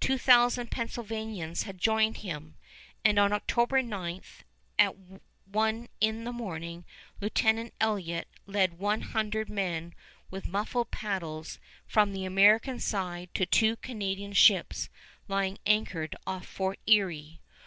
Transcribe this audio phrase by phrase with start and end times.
[0.00, 2.56] Two thousand Pennsylvanians had joined him;
[3.04, 4.22] and on October 9,
[4.78, 4.94] at
[5.44, 6.86] one in the morning,
[7.20, 9.94] Lieutenant Elliott led one hundred men
[10.30, 14.88] with muffled paddles from the American side to two Canadian ships
[15.28, 17.42] lying anchored off Fort Erie.